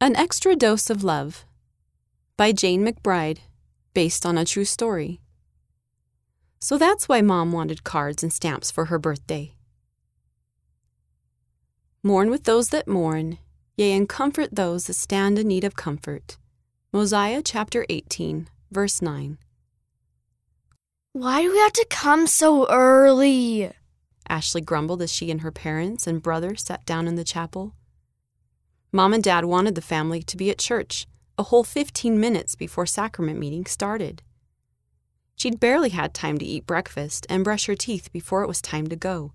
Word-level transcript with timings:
An 0.00 0.14
Extra 0.14 0.54
Dose 0.54 0.90
of 0.90 1.02
Love 1.02 1.44
by 2.36 2.52
Jane 2.52 2.86
McBride, 2.86 3.38
based 3.94 4.24
on 4.24 4.38
a 4.38 4.44
true 4.44 4.64
story. 4.64 5.20
So 6.60 6.78
that's 6.78 7.08
why 7.08 7.20
Mom 7.20 7.50
wanted 7.50 7.82
cards 7.82 8.22
and 8.22 8.32
stamps 8.32 8.70
for 8.70 8.84
her 8.84 8.98
birthday. 9.00 9.56
Mourn 12.04 12.30
with 12.30 12.44
those 12.44 12.68
that 12.68 12.86
mourn, 12.86 13.38
yea, 13.76 13.92
and 13.92 14.08
comfort 14.08 14.50
those 14.54 14.86
that 14.86 14.94
stand 14.94 15.36
in 15.36 15.48
need 15.48 15.64
of 15.64 15.74
comfort. 15.74 16.38
Mosiah 16.92 17.42
chapter 17.42 17.84
18, 17.88 18.48
verse 18.70 19.02
9. 19.02 19.36
Why 21.12 21.42
do 21.42 21.50
we 21.50 21.58
have 21.58 21.72
to 21.72 21.86
come 21.90 22.28
so 22.28 22.70
early? 22.70 23.72
Ashley 24.28 24.60
grumbled 24.60 25.02
as 25.02 25.12
she 25.12 25.32
and 25.32 25.40
her 25.40 25.50
parents 25.50 26.06
and 26.06 26.22
brother 26.22 26.54
sat 26.54 26.86
down 26.86 27.08
in 27.08 27.16
the 27.16 27.24
chapel. 27.24 27.74
Mom 28.90 29.12
and 29.12 29.22
Dad 29.22 29.44
wanted 29.44 29.74
the 29.74 29.82
family 29.82 30.22
to 30.22 30.36
be 30.36 30.50
at 30.50 30.58
church 30.58 31.06
a 31.36 31.44
whole 31.44 31.62
15 31.62 32.18
minutes 32.18 32.54
before 32.54 32.86
sacrament 32.86 33.38
meeting 33.38 33.66
started. 33.66 34.22
She'd 35.36 35.60
barely 35.60 35.90
had 35.90 36.14
time 36.14 36.38
to 36.38 36.44
eat 36.44 36.66
breakfast 36.66 37.26
and 37.28 37.44
brush 37.44 37.66
her 37.66 37.76
teeth 37.76 38.10
before 38.12 38.42
it 38.42 38.48
was 38.48 38.60
time 38.60 38.88
to 38.88 38.96
go. 38.96 39.32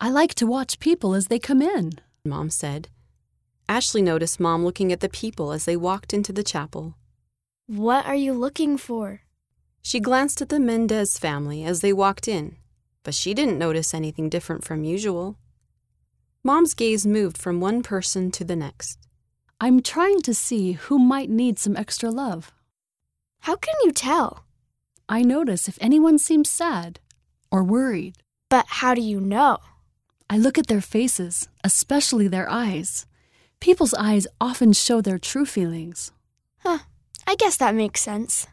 I 0.00 0.08
like 0.10 0.34
to 0.36 0.46
watch 0.46 0.80
people 0.80 1.14
as 1.14 1.26
they 1.26 1.38
come 1.38 1.60
in, 1.62 1.92
Mom 2.24 2.50
said. 2.50 2.88
Ashley 3.68 4.02
noticed 4.02 4.40
Mom 4.40 4.64
looking 4.64 4.92
at 4.92 5.00
the 5.00 5.08
people 5.08 5.52
as 5.52 5.66
they 5.66 5.76
walked 5.76 6.12
into 6.12 6.32
the 6.32 6.42
chapel. 6.42 6.96
What 7.66 8.06
are 8.06 8.16
you 8.16 8.32
looking 8.32 8.76
for? 8.76 9.20
She 9.82 10.00
glanced 10.00 10.42
at 10.42 10.48
the 10.48 10.58
Mendez 10.58 11.18
family 11.18 11.62
as 11.64 11.80
they 11.80 11.92
walked 11.92 12.26
in, 12.26 12.56
but 13.04 13.14
she 13.14 13.34
didn't 13.34 13.58
notice 13.58 13.94
anything 13.94 14.28
different 14.28 14.64
from 14.64 14.84
usual. 14.84 15.36
Mom's 16.42 16.72
gaze 16.72 17.06
moved 17.06 17.36
from 17.36 17.60
one 17.60 17.82
person 17.82 18.30
to 18.30 18.44
the 18.44 18.56
next. 18.56 18.98
I'm 19.60 19.82
trying 19.82 20.22
to 20.22 20.32
see 20.32 20.72
who 20.72 20.98
might 20.98 21.28
need 21.28 21.58
some 21.58 21.76
extra 21.76 22.10
love. 22.10 22.50
How 23.40 23.56
can 23.56 23.74
you 23.84 23.92
tell? 23.92 24.46
I 25.06 25.22
notice 25.22 25.68
if 25.68 25.76
anyone 25.82 26.18
seems 26.18 26.48
sad 26.48 26.98
or 27.50 27.62
worried. 27.62 28.16
But 28.48 28.64
how 28.68 28.94
do 28.94 29.02
you 29.02 29.20
know? 29.20 29.58
I 30.30 30.38
look 30.38 30.56
at 30.56 30.66
their 30.66 30.80
faces, 30.80 31.48
especially 31.62 32.26
their 32.26 32.48
eyes. 32.48 33.04
People's 33.60 33.92
eyes 33.92 34.26
often 34.40 34.72
show 34.72 35.02
their 35.02 35.18
true 35.18 35.44
feelings. 35.44 36.10
Huh, 36.60 36.78
I 37.26 37.34
guess 37.34 37.58
that 37.58 37.74
makes 37.74 38.00
sense. 38.00 38.46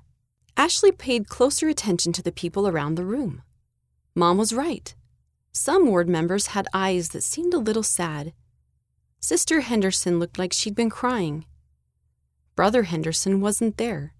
Ashley 0.57 0.91
paid 0.91 1.29
closer 1.29 1.69
attention 1.69 2.11
to 2.13 2.21
the 2.21 2.31
people 2.33 2.67
around 2.67 2.95
the 2.95 3.05
room. 3.05 3.43
Mom 4.13 4.37
was 4.37 4.51
right. 4.51 4.93
Some 5.57 5.87
ward 5.87 6.07
members 6.07 6.47
had 6.47 6.67
eyes 6.71 7.09
that 7.09 7.23
seemed 7.23 7.51
a 7.51 7.57
little 7.57 7.81
sad. 7.81 8.31
Sister 9.19 9.61
Henderson 9.61 10.19
looked 10.19 10.37
like 10.37 10.53
she'd 10.53 10.75
been 10.75 10.91
crying. 10.91 11.45
Brother 12.55 12.83
Henderson 12.83 13.41
wasn't 13.41 13.77
there. 13.77 14.13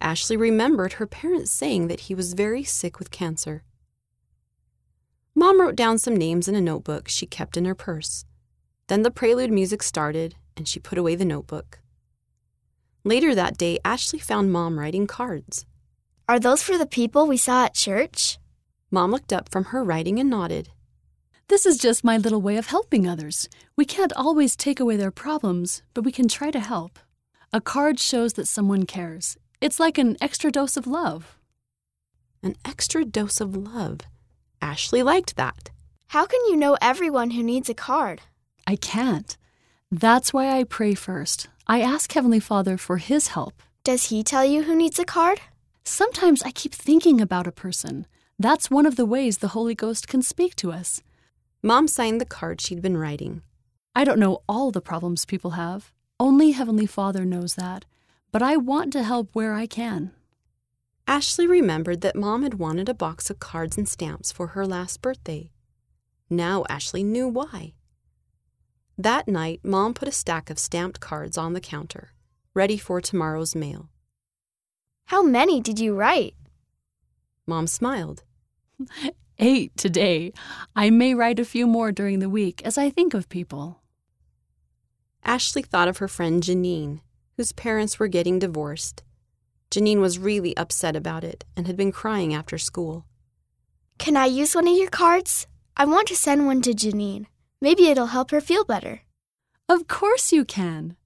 Ashley 0.00 0.38
remembered 0.38 0.94
her 0.94 1.06
parents 1.06 1.50
saying 1.50 1.88
that 1.88 2.08
he 2.08 2.14
was 2.14 2.32
very 2.32 2.64
sick 2.64 2.98
with 2.98 3.10
cancer. 3.10 3.64
Mom 5.34 5.60
wrote 5.60 5.76
down 5.76 5.98
some 5.98 6.16
names 6.16 6.48
in 6.48 6.54
a 6.54 6.60
notebook 6.60 7.06
she 7.06 7.26
kept 7.26 7.58
in 7.58 7.66
her 7.66 7.74
purse. 7.74 8.24
Then 8.86 9.02
the 9.02 9.10
prelude 9.10 9.52
music 9.52 9.82
started, 9.82 10.36
and 10.56 10.66
she 10.66 10.80
put 10.80 10.96
away 10.96 11.16
the 11.16 11.26
notebook. 11.26 11.80
Later 13.04 13.34
that 13.34 13.58
day, 13.58 13.78
Ashley 13.84 14.18
found 14.18 14.50
Mom 14.50 14.78
writing 14.78 15.06
cards. 15.06 15.66
Are 16.26 16.40
those 16.40 16.62
for 16.62 16.78
the 16.78 16.86
people 16.86 17.26
we 17.26 17.36
saw 17.36 17.66
at 17.66 17.74
church? 17.74 18.38
Mom 18.94 19.10
looked 19.10 19.32
up 19.32 19.48
from 19.48 19.64
her 19.64 19.82
writing 19.82 20.20
and 20.20 20.30
nodded. 20.30 20.68
This 21.48 21.66
is 21.66 21.78
just 21.78 22.04
my 22.04 22.16
little 22.16 22.40
way 22.40 22.56
of 22.56 22.68
helping 22.68 23.08
others. 23.08 23.48
We 23.74 23.84
can't 23.84 24.12
always 24.12 24.54
take 24.54 24.78
away 24.78 24.96
their 24.96 25.10
problems, 25.10 25.82
but 25.94 26.04
we 26.04 26.12
can 26.12 26.28
try 26.28 26.52
to 26.52 26.60
help. 26.60 27.00
A 27.52 27.60
card 27.60 27.98
shows 27.98 28.34
that 28.34 28.46
someone 28.46 28.86
cares. 28.86 29.36
It's 29.60 29.80
like 29.80 29.98
an 29.98 30.16
extra 30.20 30.52
dose 30.52 30.76
of 30.76 30.86
love. 30.86 31.36
An 32.40 32.54
extra 32.64 33.04
dose 33.04 33.40
of 33.40 33.56
love. 33.56 34.02
Ashley 34.62 35.02
liked 35.02 35.34
that. 35.34 35.70
How 36.10 36.24
can 36.24 36.38
you 36.46 36.54
know 36.54 36.76
everyone 36.80 37.32
who 37.32 37.42
needs 37.42 37.68
a 37.68 37.74
card? 37.74 38.20
I 38.64 38.76
can't. 38.76 39.36
That's 39.90 40.32
why 40.32 40.56
I 40.56 40.62
pray 40.62 40.94
first. 40.94 41.48
I 41.66 41.80
ask 41.80 42.12
Heavenly 42.12 42.38
Father 42.38 42.78
for 42.78 42.98
His 42.98 43.26
help. 43.34 43.60
Does 43.82 44.10
he 44.10 44.22
tell 44.22 44.44
you 44.44 44.62
who 44.62 44.76
needs 44.76 45.00
a 45.00 45.04
card? 45.04 45.40
Sometimes 45.82 46.44
I 46.44 46.52
keep 46.52 46.72
thinking 46.72 47.20
about 47.20 47.48
a 47.48 47.52
person. 47.64 48.06
That's 48.38 48.70
one 48.70 48.84
of 48.84 48.96
the 48.96 49.06
ways 49.06 49.38
the 49.38 49.48
Holy 49.48 49.74
Ghost 49.74 50.08
can 50.08 50.20
speak 50.20 50.56
to 50.56 50.72
us. 50.72 51.00
Mom 51.62 51.86
signed 51.86 52.20
the 52.20 52.26
card 52.26 52.60
she'd 52.60 52.82
been 52.82 52.96
writing. 52.96 53.42
I 53.94 54.04
don't 54.04 54.18
know 54.18 54.42
all 54.48 54.72
the 54.72 54.80
problems 54.80 55.24
people 55.24 55.52
have. 55.52 55.92
Only 56.18 56.50
Heavenly 56.50 56.86
Father 56.86 57.24
knows 57.24 57.54
that. 57.54 57.84
But 58.32 58.42
I 58.42 58.56
want 58.56 58.92
to 58.94 59.04
help 59.04 59.30
where 59.32 59.54
I 59.54 59.66
can. 59.66 60.10
Ashley 61.06 61.46
remembered 61.46 62.00
that 62.00 62.16
Mom 62.16 62.42
had 62.42 62.54
wanted 62.54 62.88
a 62.88 62.94
box 62.94 63.30
of 63.30 63.38
cards 63.38 63.78
and 63.78 63.88
stamps 63.88 64.32
for 64.32 64.48
her 64.48 64.66
last 64.66 65.00
birthday. 65.00 65.52
Now 66.28 66.64
Ashley 66.68 67.04
knew 67.04 67.28
why. 67.28 67.74
That 68.98 69.28
night, 69.28 69.60
Mom 69.62 69.94
put 69.94 70.08
a 70.08 70.12
stack 70.12 70.50
of 70.50 70.58
stamped 70.58 70.98
cards 70.98 71.38
on 71.38 71.52
the 71.52 71.60
counter, 71.60 72.10
ready 72.52 72.78
for 72.78 73.00
tomorrow's 73.00 73.54
mail. 73.54 73.90
How 75.06 75.22
many 75.22 75.60
did 75.60 75.78
you 75.78 75.94
write? 75.94 76.34
Mom 77.46 77.66
smiled. 77.66 78.23
Eight 79.38 79.76
today. 79.76 80.32
I 80.76 80.90
may 80.90 81.14
write 81.14 81.38
a 81.38 81.44
few 81.44 81.66
more 81.66 81.92
during 81.92 82.18
the 82.18 82.28
week 82.28 82.62
as 82.64 82.78
I 82.78 82.90
think 82.90 83.14
of 83.14 83.28
people. 83.28 83.82
Ashley 85.24 85.62
thought 85.62 85.88
of 85.88 85.98
her 85.98 86.08
friend 86.08 86.42
Janine, 86.42 87.00
whose 87.36 87.52
parents 87.52 87.98
were 87.98 88.08
getting 88.08 88.38
divorced. 88.38 89.02
Janine 89.70 90.00
was 90.00 90.18
really 90.18 90.56
upset 90.56 90.94
about 90.94 91.24
it 91.24 91.44
and 91.56 91.66
had 91.66 91.76
been 91.76 91.92
crying 91.92 92.34
after 92.34 92.58
school. 92.58 93.06
Can 93.98 94.16
I 94.16 94.26
use 94.26 94.54
one 94.54 94.68
of 94.68 94.76
your 94.76 94.90
cards? 94.90 95.46
I 95.76 95.84
want 95.84 96.08
to 96.08 96.16
send 96.16 96.46
one 96.46 96.62
to 96.62 96.70
Janine. 96.70 97.26
Maybe 97.60 97.86
it'll 97.88 98.06
help 98.06 98.30
her 98.30 98.40
feel 98.40 98.64
better. 98.64 99.02
Of 99.68 99.88
course 99.88 100.32
you 100.32 100.44
can. 100.44 100.96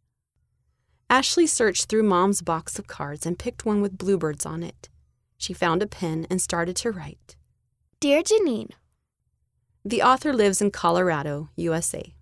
Ashley 1.08 1.46
searched 1.46 1.86
through 1.86 2.02
Mom's 2.02 2.42
box 2.42 2.78
of 2.78 2.86
cards 2.86 3.24
and 3.24 3.38
picked 3.38 3.64
one 3.64 3.80
with 3.80 3.96
bluebirds 3.96 4.44
on 4.44 4.62
it. 4.62 4.90
She 5.38 5.54
found 5.54 5.82
a 5.82 5.86
pen 5.86 6.26
and 6.28 6.42
started 6.42 6.76
to 6.76 6.90
write. 6.90 7.36
Dear 8.00 8.22
Janine, 8.22 8.70
The 9.84 10.02
author 10.02 10.32
lives 10.32 10.62
in 10.62 10.70
Colorado, 10.70 11.48
USA. 11.56 12.14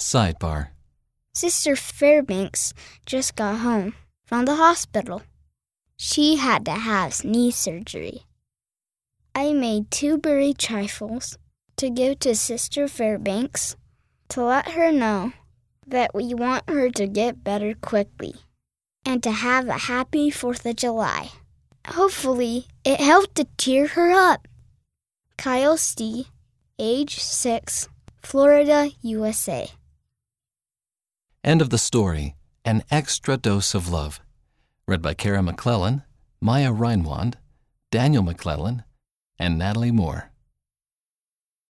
Sidebar. 0.00 0.70
Sister 1.32 1.76
Fairbanks 1.76 2.74
just 3.06 3.36
got 3.36 3.58
home 3.58 3.94
from 4.26 4.44
the 4.44 4.56
hospital. 4.56 5.22
She 5.96 6.34
had 6.34 6.64
to 6.64 6.72
have 6.72 7.24
knee 7.24 7.52
surgery. 7.52 8.26
I 9.36 9.52
made 9.52 9.92
two 9.92 10.18
berry 10.18 10.52
trifles 10.52 11.38
to 11.76 11.88
give 11.88 12.18
to 12.20 12.34
Sister 12.34 12.88
Fairbanks 12.88 13.76
to 14.30 14.42
let 14.42 14.70
her 14.70 14.90
know 14.90 15.32
that 15.86 16.12
we 16.12 16.34
want 16.34 16.68
her 16.68 16.90
to 16.90 17.06
get 17.06 17.44
better 17.44 17.72
quickly 17.74 18.34
and 19.06 19.22
to 19.22 19.30
have 19.30 19.68
a 19.68 19.86
happy 19.86 20.32
4th 20.32 20.68
of 20.68 20.74
July. 20.74 21.30
Hopefully, 21.88 22.66
it 22.84 23.00
helped 23.00 23.34
to 23.36 23.46
cheer 23.58 23.88
her 23.88 24.10
up. 24.10 24.48
Kyle 25.36 25.76
Stee, 25.76 26.28
age 26.78 27.18
6, 27.18 27.88
Florida, 28.22 28.90
USA. 29.02 29.70
End 31.42 31.60
of 31.60 31.70
the 31.70 31.78
story. 31.78 32.36
An 32.64 32.82
Extra 32.90 33.36
Dose 33.36 33.74
of 33.74 33.90
Love. 33.90 34.20
Read 34.88 35.02
by 35.02 35.12
Kara 35.12 35.42
McClellan, 35.42 36.02
Maya 36.40 36.72
Reinwand, 36.72 37.34
Daniel 37.90 38.22
McClellan, 38.22 38.82
and 39.38 39.58
Natalie 39.58 39.90
Moore. 39.90 40.30